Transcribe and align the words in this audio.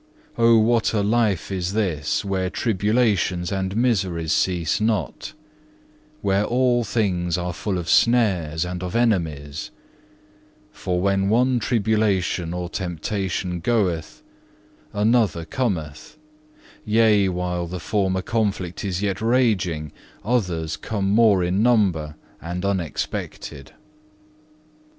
Oh 0.35 0.57
what 0.57 0.93
a 0.95 1.03
life 1.03 1.51
is 1.51 1.73
this, 1.73 2.25
where 2.25 2.49
tribulations 2.49 3.51
and 3.51 3.75
miseries 3.77 4.33
cease 4.33 4.81
not, 4.81 5.33
where 6.21 6.43
all 6.43 6.83
things 6.83 7.37
are 7.37 7.53
full 7.53 7.77
of 7.77 7.87
snares 7.87 8.65
and 8.65 8.81
of 8.81 8.95
enemies, 8.95 9.69
for 10.71 10.99
when 10.99 11.29
one 11.29 11.59
tribulation 11.59 12.51
or 12.51 12.67
temptation 12.67 13.59
goeth, 13.59 14.23
another 14.91 15.45
cometh, 15.45 16.17
yea, 16.83 17.29
while 17.29 17.67
the 17.67 17.79
former 17.79 18.23
conflict 18.23 18.83
is 18.83 19.03
yet 19.03 19.21
raging 19.21 19.91
others 20.25 20.77
come 20.77 21.11
more 21.11 21.43
in 21.43 21.61
number 21.61 22.15
and 22.41 22.65
unexpected. 22.65 23.73